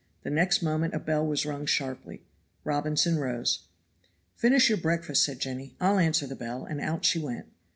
[0.23, 2.23] The next moment a bell was rung sharply.
[2.63, 3.65] Robinson rose.
[4.35, 7.45] "Finish your breakfast," said Jenny, "I'll answer the bell," and out she went.